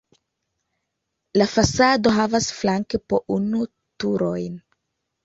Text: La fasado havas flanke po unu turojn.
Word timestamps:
La 1.41 1.45
fasado 1.51 2.13
havas 2.15 2.47
flanke 2.61 3.01
po 3.13 3.21
unu 3.37 3.61
turojn. 4.05 4.57